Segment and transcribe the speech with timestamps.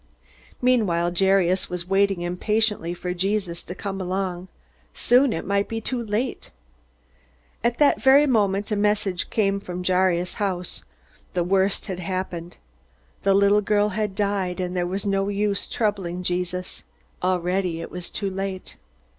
[0.63, 4.47] Meanwhile Jairus was waiting impatiently for Jesus to come along.
[4.95, 6.49] Soon it might be too late!
[7.63, 10.83] At that very moment a message came from Jairus' house.
[11.33, 12.57] The worst had happened.
[13.21, 16.83] The little girl had died, and there was no use troubling Jesus.
[17.21, 18.77] Already it was too late.